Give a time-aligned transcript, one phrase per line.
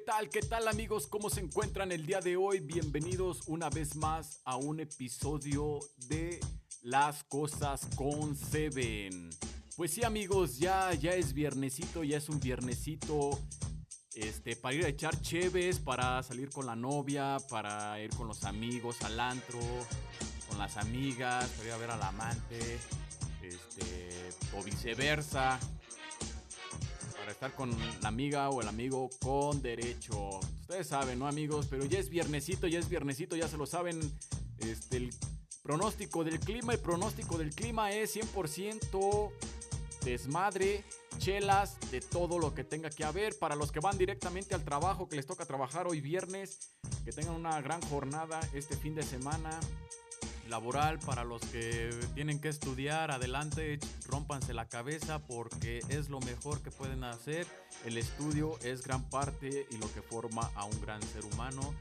[0.00, 0.30] ¿Qué tal?
[0.30, 1.06] ¿Qué tal amigos?
[1.06, 2.60] ¿Cómo se encuentran el día de hoy?
[2.60, 6.40] Bienvenidos una vez más a un episodio de
[6.80, 9.28] Las Cosas con Seven.
[9.76, 13.38] Pues sí amigos, ya, ya es viernesito, ya es un viernesito
[14.14, 18.44] este, para ir a echar cheves, para salir con la novia, para ir con los
[18.44, 19.60] amigos al antro,
[20.48, 22.78] con las amigas, para ir a ver al amante,
[23.42, 25.60] este, o viceversa
[27.30, 27.70] estar con
[28.02, 30.40] la amiga o el amigo con derecho.
[30.60, 31.66] Ustedes saben, ¿no, amigos?
[31.68, 34.00] Pero ya es viernesito, ya es viernesito, ya se lo saben.
[34.58, 35.10] Este, el
[35.62, 39.30] pronóstico del clima, el pronóstico del clima es 100%
[40.04, 40.84] desmadre,
[41.18, 43.38] chelas, de todo lo que tenga que haber.
[43.38, 46.72] Para los que van directamente al trabajo, que les toca trabajar hoy viernes,
[47.04, 49.58] que tengan una gran jornada este fin de semana
[50.50, 56.60] laboral para los que tienen que estudiar, adelante, rompanse la cabeza porque es lo mejor
[56.60, 57.46] que pueden hacer.
[57.84, 61.74] El estudio es gran parte y lo que forma a un gran ser humano.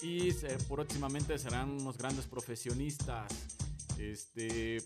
[0.00, 0.32] Y
[0.68, 3.30] próximamente serán unos grandes profesionistas.
[3.98, 4.78] Este.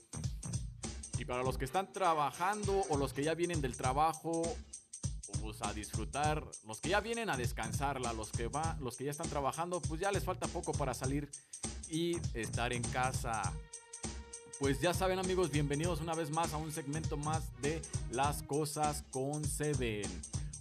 [1.19, 4.43] Y para los que están trabajando o los que ya vienen del trabajo,
[5.41, 9.11] pues a disfrutar, los que ya vienen a descansarla, los que va, los que ya
[9.11, 11.29] están trabajando, pues ya les falta poco para salir
[11.93, 13.43] y estar en casa.
[14.59, 19.05] Pues ya saben amigos, bienvenidos una vez más a un segmento más de Las Cosas
[19.11, 20.09] con Seven.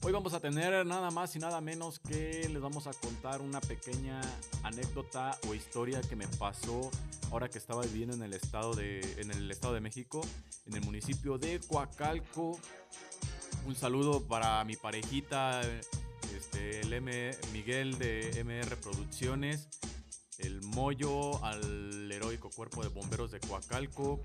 [0.03, 3.61] Hoy vamos a tener nada más y nada menos que les vamos a contar una
[3.61, 4.19] pequeña
[4.63, 6.91] anécdota o historia que me pasó
[7.31, 10.21] ahora que estaba viviendo en el estado de, en el estado de México,
[10.65, 12.59] en el municipio de Coacalco.
[13.65, 15.61] Un saludo para mi parejita,
[16.35, 19.69] este, el M, Miguel de MR Producciones
[20.43, 24.21] el Moyo, al heroico cuerpo de bomberos de Coacalco,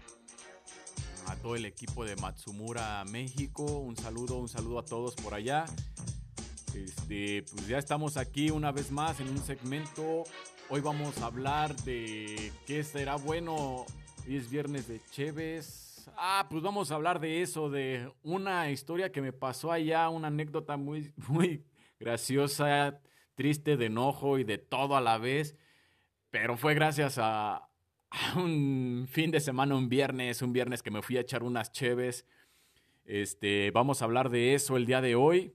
[1.27, 3.65] a todo el equipo de Matsumura México.
[3.65, 5.65] Un saludo, un saludo a todos por allá.
[6.75, 10.25] Este, pues ya estamos aquí una vez más en un segmento.
[10.69, 13.87] Hoy vamos a hablar de qué será bueno.
[14.27, 16.09] Hoy es viernes de Cheves.
[16.17, 20.29] Ah, pues vamos a hablar de eso, de una historia que me pasó allá, una
[20.29, 21.65] anécdota muy, muy
[21.99, 23.01] graciosa,
[23.35, 25.57] triste, de enojo y de todo a la vez.
[26.39, 27.67] Pero fue gracias a,
[28.37, 32.27] un fin de semana, un viernes, un viernes que me fui a echar unas cheves.
[33.07, 35.55] Este, vamos a hablar de eso el día de hoy.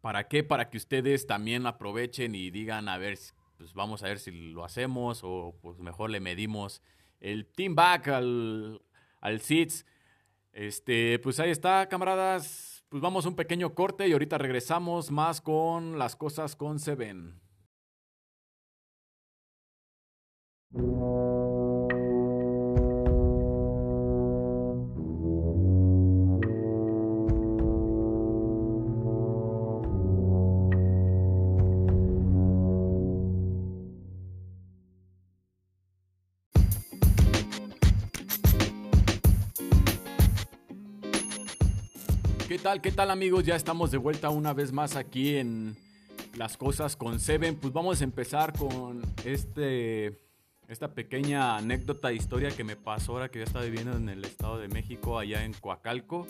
[0.00, 0.42] ¿Para qué?
[0.42, 3.18] Para que ustedes también aprovechen y digan, a ver,
[3.58, 6.80] pues vamos a ver si lo hacemos o pues mejor le medimos
[7.20, 8.80] el team back al,
[9.20, 9.84] al SITS.
[10.54, 12.86] Este, pues ahí está, camaradas.
[12.88, 17.43] Pues vamos a un pequeño corte y ahorita regresamos más con las cosas con Seven.
[20.74, 20.80] ¿Qué
[42.58, 42.80] tal?
[42.80, 43.44] ¿Qué tal amigos?
[43.44, 45.76] Ya estamos de vuelta una vez más aquí en
[46.36, 47.54] Las Cosas con Seven.
[47.54, 50.23] Pues vamos a empezar con este
[50.68, 54.58] esta pequeña anécdota, historia que me pasó ahora que ya estaba viviendo en el Estado
[54.58, 56.26] de México, allá en Coacalco.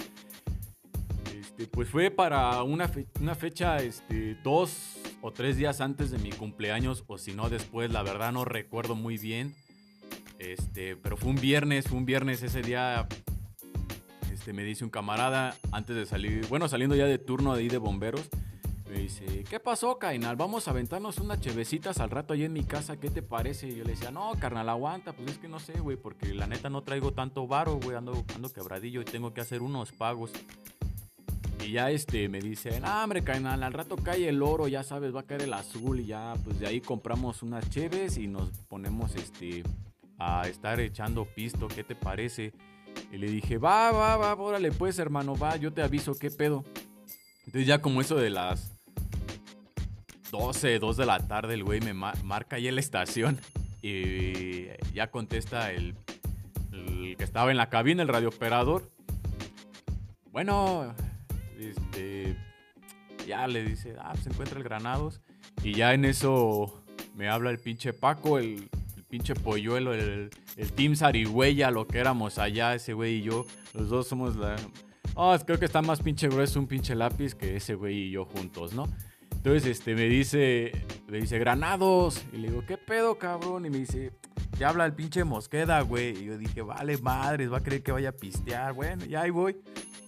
[1.39, 2.91] Este, pues fue para una,
[3.21, 7.91] una fecha este, dos o tres días antes de mi cumpleaños, o si no después,
[7.91, 9.55] la verdad no recuerdo muy bien.
[10.39, 13.07] Este, pero fue un viernes, fue un viernes ese día.
[14.33, 17.69] Este, me dice un camarada antes de salir, bueno, saliendo ya de turno de ahí
[17.69, 18.29] de bomberos
[18.95, 20.37] me dice, ¿qué pasó, Cainal?
[20.37, 23.69] Vamos a aventarnos unas chevecitas al rato ahí en mi casa, ¿qué te parece?
[23.69, 26.47] Y yo le decía, no, carnal, aguanta, pues es que no sé, güey, porque la
[26.47, 30.31] neta no traigo tanto varo, güey, ando, ando quebradillo y tengo que hacer unos pagos.
[31.65, 35.13] Y ya este me dice, no, hombre, carnal, al rato cae el oro, ya sabes,
[35.13, 38.51] va a caer el azul y ya, pues de ahí compramos unas cheves y nos
[38.69, 39.65] ponemos, este,
[40.19, 42.53] a estar echando pisto, ¿qué te parece?
[43.11, 46.65] Y le dije, va, va, va, órale pues, hermano, va, yo te aviso, ¿qué pedo?
[47.47, 48.75] Entonces ya como eso de las
[50.35, 53.39] 12, 2 de la tarde, el güey me marca ahí en la estación
[53.83, 55.95] y ya contesta el,
[57.17, 58.91] que estaba en la cabina, el radiooperador.
[60.33, 60.93] Bueno,
[61.57, 62.37] este,
[63.29, 65.21] ya le dice, ah, se encuentra el Granados.
[65.63, 66.83] Y ya en eso
[67.15, 68.69] me habla el pinche Paco, el,
[69.09, 73.47] pinche polluelo, el, el Team Sarigüeya, lo que éramos allá, ese güey y yo.
[73.73, 74.57] Los dos somos la...
[75.47, 78.73] Creo que está más pinche grueso un pinche lápiz que ese güey y yo juntos,
[78.75, 78.89] ¿no?
[79.45, 80.73] Entonces, este, me dice,
[81.07, 82.25] me dice, granados.
[82.33, 83.67] Y le digo, ¿qué pedo, cabrón?
[83.67, 84.11] Y me dice,
[84.59, 86.17] ya habla el pinche Mosqueda, güey.
[86.17, 88.73] Y yo dije, vale, madres, va a creer que vaya a pistear.
[88.73, 89.55] Bueno, ya ahí voy.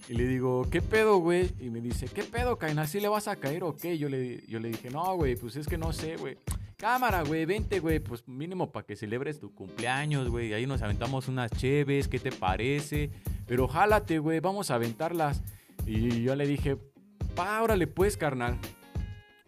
[0.09, 1.51] Y le digo, ¿qué pedo, güey?
[1.61, 2.87] Y me dice, ¿qué pedo, Caina?
[2.87, 3.99] ¿Sí le vas a caer o qué?
[3.99, 6.39] Yo le, yo le dije, no, güey, pues es que no sé, güey.
[6.79, 10.55] Cámara, güey, vente, güey, pues mínimo para que celebres tu cumpleaños, güey.
[10.55, 13.11] Ahí nos aventamos unas cheves, ¿qué te parece?
[13.47, 15.43] Pero jálate, güey, vamos a aventarlas.
[15.85, 16.79] Y yo le dije,
[17.35, 18.59] pa, órale pues, carnal.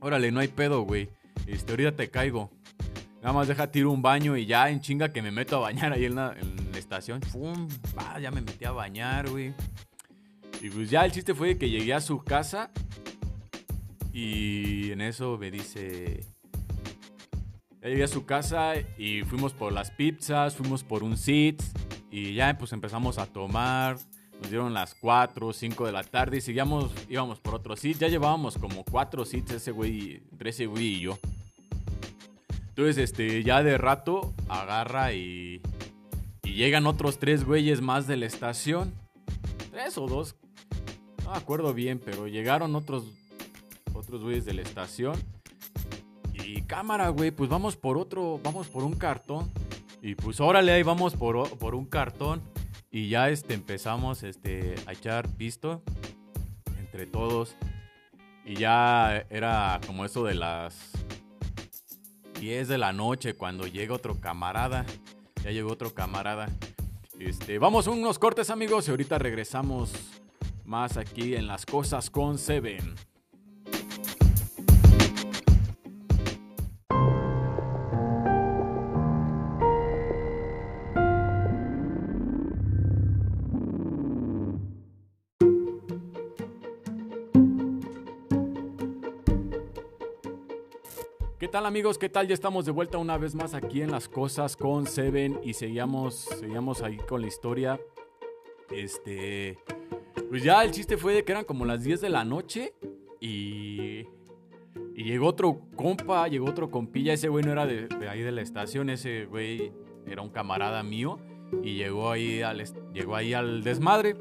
[0.00, 1.08] Órale, no hay pedo, güey.
[1.46, 2.50] Este, ahorita te caigo.
[3.20, 5.92] Nada más deja tiro un baño y ya en chinga que me meto a bañar
[5.92, 6.36] ahí en la,
[6.74, 7.20] estación.
[7.22, 7.68] ¡Fum!
[7.98, 9.52] Va, ya me metí a bañar, güey.
[10.60, 12.70] Y pues ya el chiste fue que llegué a su casa
[14.12, 16.24] y en eso me dice...
[17.80, 21.62] Ya llegué a su casa y fuimos por las pizzas, fuimos por un sit
[22.10, 23.98] y ya pues empezamos a tomar.
[24.40, 27.98] Nos dieron las 4 o 5 de la tarde y seguíamos, íbamos por otro sit.
[27.98, 31.18] Ya llevábamos como 4 sits ese güey, entre ese güey y yo.
[32.68, 35.60] Entonces, este, ya de rato agarra y,
[36.44, 38.94] y llegan otros tres güeyes más de la estación.
[39.72, 40.36] Tres o dos.
[41.24, 43.04] No me acuerdo bien, pero llegaron otros,
[43.92, 45.16] otros güeyes de la estación.
[46.32, 49.50] Y cámara, güey, pues vamos por otro, vamos por un cartón.
[50.00, 52.40] Y pues órale, ahí vamos por, por un cartón.
[52.90, 55.82] Y ya este, empezamos este, a echar pisto
[56.78, 57.56] entre todos.
[58.44, 60.92] Y ya era como eso de las
[62.40, 64.86] 10 de la noche cuando llega otro camarada.
[65.44, 66.48] Ya llegó otro camarada.
[67.18, 69.92] Este, vamos unos cortes amigos y ahorita regresamos
[70.64, 72.94] más aquí en las cosas con Seven.
[91.48, 91.96] ¿Qué tal amigos?
[91.96, 92.28] ¿Qué tal?
[92.28, 96.28] Ya estamos de vuelta una vez más aquí en las cosas con Seven y seguíamos,
[96.38, 97.80] seguíamos ahí con la historia.
[98.70, 99.58] Este,
[100.28, 102.74] pues ya el chiste fue de que eran como las 10 de la noche
[103.18, 104.00] y,
[104.94, 108.42] y llegó otro compa, llegó otro compilla, ese güey no era de, ahí de la
[108.42, 109.72] estación, ese güey
[110.06, 111.18] era un camarada mío
[111.62, 112.62] y llegó ahí al,
[112.92, 114.18] llegó ahí al desmadre.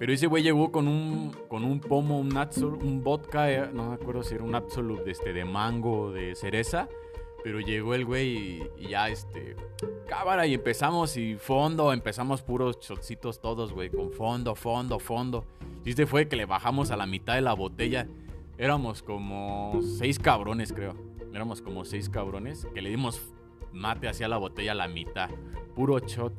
[0.00, 2.34] Pero ese güey llegó con un, con un pomo, un,
[2.82, 6.34] un vodka, eh, no me acuerdo si era un absolute de, este, de mango, de
[6.34, 6.88] cereza.
[7.44, 9.56] Pero llegó el güey y, ya, este,
[10.08, 15.44] cámara y empezamos y fondo, empezamos puros shotcitos todos, güey, con fondo, fondo, fondo.
[15.84, 18.08] Y este fue que le bajamos a la mitad de la botella.
[18.56, 20.94] Éramos como seis cabrones, creo.
[21.34, 23.20] Éramos como seis cabrones que le dimos
[23.70, 25.28] mate hacia la botella a la mitad.
[25.74, 26.32] Puro shot.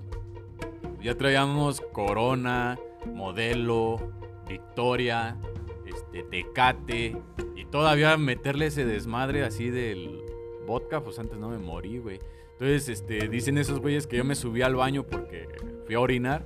[1.00, 4.12] Ya traíamos corona, Modelo,
[4.48, 5.38] Victoria,
[5.86, 7.18] este, Tecate.
[7.56, 10.22] Y todavía meterle ese desmadre así del
[10.66, 12.20] vodka, pues antes no me morí, güey.
[12.54, 15.48] Entonces, este, dicen esos güeyes que yo me subí al baño porque
[15.86, 16.46] fui a orinar.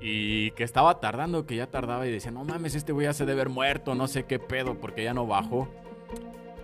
[0.00, 3.26] Y que estaba tardando, que ya tardaba y decía, no mames, este güey ya se
[3.26, 5.68] debe haber muerto, no sé qué pedo, porque ya no bajó.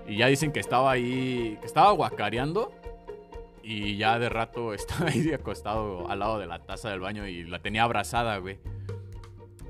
[0.06, 2.72] Y ya dicen que estaba ahí, que estaba guacareando
[3.64, 7.44] y ya de rato estaba ahí acostado al lado de la taza del baño y
[7.44, 8.58] la tenía abrazada, güey.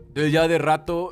[0.09, 1.11] Entonces ya de rato,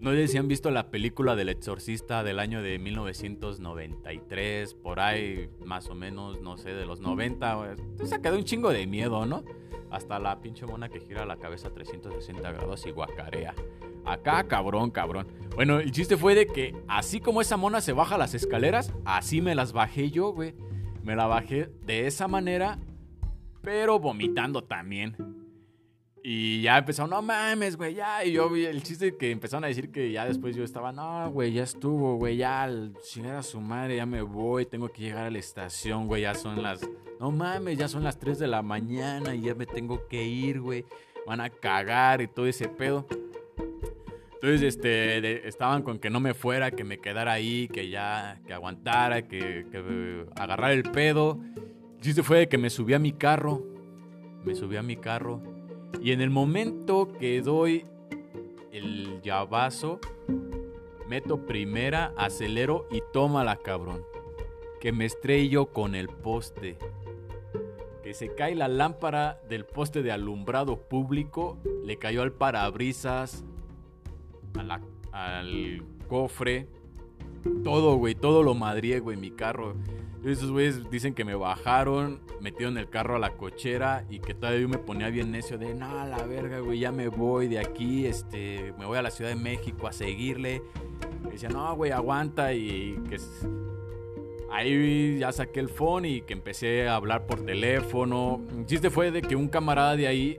[0.00, 5.50] no sé si han visto la película del exorcista del año de 1993, por ahí
[5.64, 7.54] más o menos, no sé, de los 90.
[7.54, 7.70] Güey.
[7.70, 9.44] Entonces quedó un chingo de miedo, ¿no?
[9.90, 13.54] Hasta la pinche mona que gira la cabeza 360 grados y guacarea.
[14.04, 15.28] Acá, cabrón, cabrón.
[15.54, 19.42] Bueno, el chiste fue de que así como esa mona se baja las escaleras, así
[19.42, 20.54] me las bajé yo, güey.
[21.02, 22.78] Me la bajé de esa manera,
[23.60, 25.16] pero vomitando también.
[26.24, 28.24] Y ya empezaron, no mames, güey, ya.
[28.24, 31.28] Y yo vi el chiste que empezaron a decir que ya después yo estaba, no,
[31.32, 32.70] güey, ya estuvo, güey, ya,
[33.02, 36.34] si era su madre, ya me voy, tengo que llegar a la estación, güey, ya
[36.34, 40.06] son las, no mames, ya son las 3 de la mañana y ya me tengo
[40.06, 40.84] que ir, güey.
[41.26, 43.06] Van a cagar y todo ese pedo.
[44.42, 48.52] Entonces, este, estaban con que no me fuera, que me quedara ahí, que ya, que
[48.52, 51.38] aguantara, que, que agarrara el pedo.
[51.94, 53.62] El chiste fue que me subí a mi carro,
[54.44, 55.40] me subí a mi carro,
[56.00, 57.86] y en el momento que doy
[58.72, 60.00] el llavazo,
[61.06, 64.04] meto primera, acelero y tómala, cabrón.
[64.80, 66.78] Que me estrello con el poste.
[68.02, 73.44] Que se cae la lámpara del poste de alumbrado público, le cayó al parabrisas,
[75.12, 76.66] al cofre.
[77.64, 79.74] Todo, güey, todo lo madrié, güey, mi carro.
[80.24, 84.60] Esos güeyes dicen que me bajaron, metieron el carro a la cochera y que todavía
[84.60, 88.06] yo me ponía bien necio de, no, la verga, güey, ya me voy de aquí,
[88.06, 90.62] este, me voy a la Ciudad de México a seguirle.
[91.26, 93.18] Y decía, no, güey, aguanta y que...
[94.52, 98.42] Ahí ya saqué el phone y que empecé a hablar por teléfono.
[98.54, 100.38] El chiste fue de que un camarada de ahí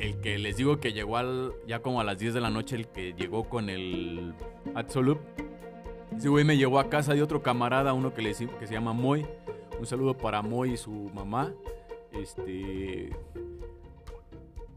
[0.00, 2.74] el que les digo que llegó al, ya como a las 10 de la noche,
[2.74, 4.34] el que llegó con el
[4.74, 5.20] Absolute.
[6.16, 8.92] Ese güey me llevó a casa de otro camarada, uno que, le, que se llama
[8.92, 9.26] Moy.
[9.78, 11.52] Un saludo para Moy y su mamá.
[12.12, 13.10] Este.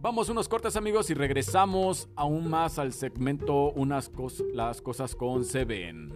[0.01, 4.11] Vamos unos cortes amigos y regresamos aún más al segmento unas
[4.53, 6.11] las cosas con Seven.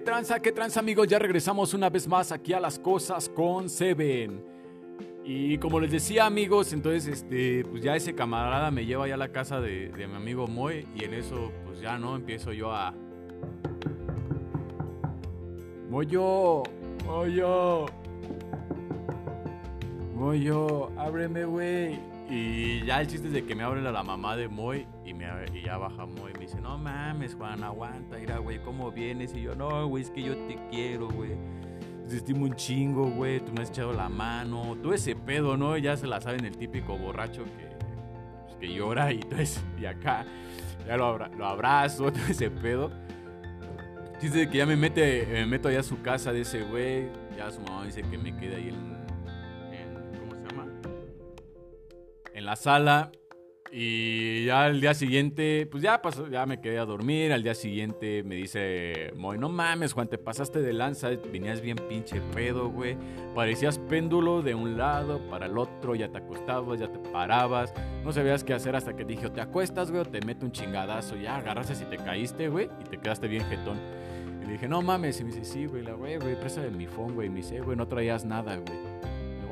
[0.00, 1.06] Tranza, qué tranza amigos?
[1.08, 4.44] Ya regresamos una vez más aquí a las cosas con Seven.
[5.24, 9.16] Y como les decía amigos, entonces este, pues ya ese camarada me lleva ya a
[9.16, 12.92] la casa de, mi amigo Moy y en eso pues ya no empiezo yo a...
[15.88, 16.62] Moyo,
[17.06, 17.86] Moyo,
[20.24, 22.00] Moyo, ábreme güey.
[22.30, 25.26] Y ya el chiste es de que me abre la mamá de Moy y, me,
[25.52, 29.34] y ya baja Moy y me dice, no mames, Juan, aguanta, mira, güey, ¿cómo vienes?
[29.36, 31.32] Y yo, no, güey, es que yo te quiero, güey.
[32.08, 35.76] Te estimo un chingo, güey, tú me has echado la mano, todo ese pedo, ¿no?
[35.76, 37.76] Ya se la saben el típico borracho que,
[38.46, 39.20] pues, que llora y
[39.78, 40.24] y acá,
[40.86, 42.90] ya lo, lo abrazo, todo ese pedo.
[44.22, 47.08] Chiste de que ya me mete, me meto allá a su casa de ese güey,
[47.36, 49.03] ya su mamá dice que me quede ahí en
[52.44, 53.10] la sala.
[53.76, 57.32] Y ya al día siguiente, pues ya pasó, ya me quedé a dormir.
[57.32, 61.76] Al día siguiente me dice Moy, no mames, Juan, te pasaste de lanza, venías bien
[61.88, 62.96] pinche pedo, güey.
[63.34, 67.74] Parecías péndulo de un lado para el otro, ya te acostabas, ya te parabas.
[68.04, 71.16] No sabías qué hacer hasta que dije, te acuestas, güey, o te meto un chingadazo.
[71.16, 73.80] Ya agarraste si te caíste, güey, y te quedaste bien jetón.
[74.40, 76.70] Y le dije, no mames, y me dice, sí, güey, la güey, güey, presa de
[76.70, 77.26] mi phone, güey.
[77.26, 78.94] Y me dice, güey, no traías nada, güey.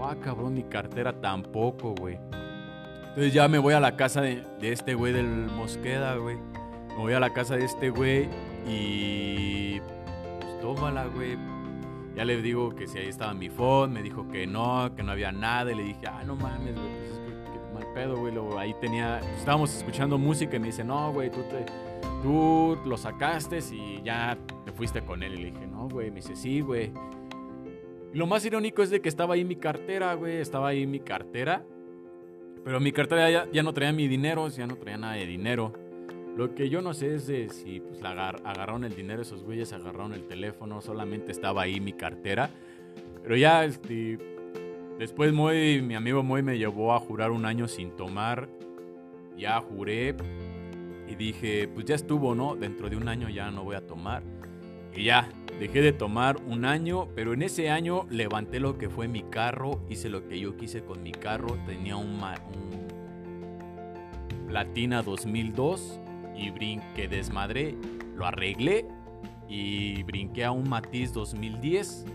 [0.05, 2.19] Ah, cabrón, mi cartera tampoco, güey.
[3.13, 6.39] Entonces ya me voy a la casa de, este güey del Mosqueda, güey.
[6.89, 8.27] Me voy a la casa de este güey
[8.67, 9.81] y...
[10.41, 11.37] Pues tómala, güey.
[12.17, 15.13] Ya le digo que si ahí estaba mi phone, me dijo que no, que no
[15.13, 15.71] había nada.
[15.73, 18.33] Y le dije, ah, no mames, güey, pues es que, mal pedo, güey.
[18.33, 21.67] Luego ahí tenía, estábamos escuchando música y me dice, no, güey, tú, te,
[22.23, 25.35] tú lo sacaste y ya te fuiste con él.
[25.35, 26.09] Y le dije, no, güey.
[26.11, 26.91] Me dice, sí, güey.
[28.15, 30.39] Lo más irónico es de que estaba ahí mi cartera, güey.
[30.39, 31.63] Estaba ahí mi cartera.
[32.65, 35.73] Pero mi cartera ya, no traía mi dinero, ya no traía nada de dinero.
[36.37, 39.73] Lo que yo no sé es de si pues, la agarraron el dinero, esos güeyes
[39.73, 42.51] agarraron el teléfono, solamente estaba ahí mi cartera.
[43.23, 44.19] Pero ya, este,
[44.99, 48.49] después Moy, mi amigo Moy me llevó a jurar un año sin tomar.
[49.37, 50.15] Ya juré
[51.09, 52.55] y dije, pues ya estuvo, ¿no?
[52.55, 54.23] Dentro de un año ya no voy a tomar.
[54.95, 55.29] Y ya,
[55.59, 59.81] Dejé de tomar un año, pero en ese año levanté lo que fue mi carro,
[59.89, 61.57] hice lo que yo quise con mi carro.
[61.67, 62.21] Tenía un,
[64.49, 66.01] Platina 2002
[66.37, 67.77] y brinqué, desmadré,
[68.17, 68.87] lo arreglé
[69.49, 72.07] y brinqué a un Matiz 2010.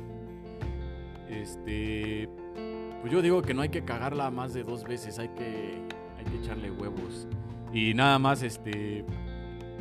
[1.29, 2.29] Este,
[3.01, 5.81] pues yo digo que no hay que cagarla más de dos veces, hay que,
[6.17, 7.27] hay que echarle huevos.
[7.73, 9.05] Y nada más, este,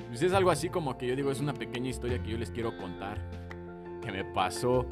[0.08, 2.50] pues es algo así como que yo digo, es una pequeña historia que yo les
[2.50, 3.45] quiero contar
[4.06, 4.86] que me pasó.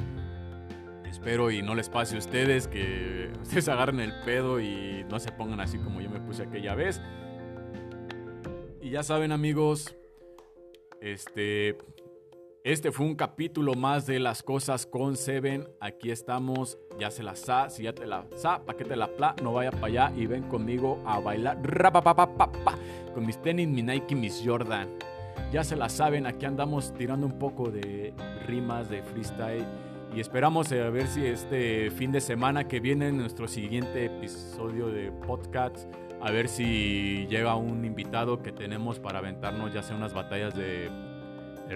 [1.09, 5.30] Espero y no les pase a ustedes que ustedes agarren el pedo y no se
[5.30, 7.00] pongan así como yo me puse aquella vez.
[8.83, 9.97] Y ya saben amigos,
[11.00, 11.78] este,
[12.64, 15.68] este fue un capítulo más de las cosas con Seven.
[15.80, 19.09] Aquí estamos, ya se la sa, si ya te la sa, pa' que te la
[19.09, 21.62] pla, no vaya para allá y ven conmigo a bailar
[23.14, 25.13] con mis tenis, mi Nike, mis Jordan.
[25.53, 28.12] Ya se la saben, aquí andamos tirando un poco de
[28.47, 29.67] rimas, de freestyle.
[30.14, 34.87] Y esperamos a ver si este fin de semana que viene, en nuestro siguiente episodio
[34.88, 35.88] de podcast,
[36.21, 40.91] a ver si llega un invitado que tenemos para aventarnos ya sea unas batallas de,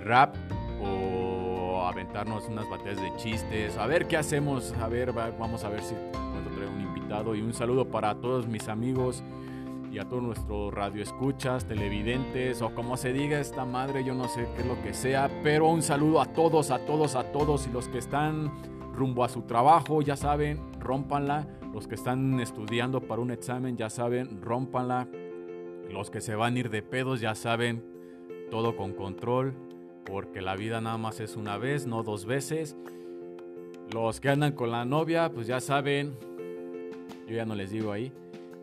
[0.04, 0.34] rap
[0.80, 3.76] o aventarnos unas batallas de chistes.
[3.76, 7.34] A ver qué hacemos, a ver, vamos a ver si podemos traer un invitado.
[7.34, 9.22] Y un saludo para todos mis amigos
[9.98, 14.46] y a todos nuestros radioescuchas, televidentes o como se diga esta madre, yo no sé
[14.54, 17.72] qué es lo que sea, pero un saludo a todos, a todos, a todos y
[17.72, 18.52] los que están
[18.94, 23.90] rumbo a su trabajo, ya saben, rompanla, los que están estudiando para un examen, ya
[23.90, 25.08] saben, rompanla,
[25.90, 27.84] los que se van a ir de pedos, ya saben,
[28.52, 29.52] todo con control,
[30.04, 32.76] porque la vida nada más es una vez, no dos veces.
[33.92, 36.16] Los que andan con la novia, pues ya saben,
[37.26, 38.12] yo ya no les digo ahí.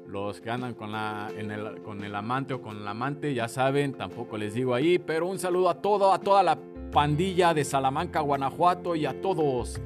[0.08, 3.94] Los que andan con, la, el, con el amante o con el amante, ya saben,
[3.94, 6.58] tampoco les digo ahí, pero un saludo a todo, a toda la
[6.92, 9.82] pandilla de Salamanca, Guanajuato y a todos.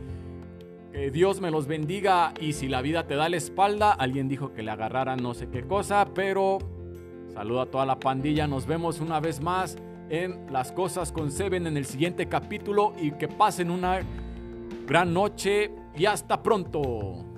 [0.92, 4.54] Que Dios me los bendiga y si la vida te da la espalda, alguien dijo
[4.54, 6.60] que le agarrara no sé qué cosa, pero
[7.34, 9.78] saludo a toda la pandilla, nos vemos una vez más
[10.10, 14.00] en Las Cosas con en el siguiente capítulo y que pasen una
[14.88, 17.29] gran noche y hasta pronto.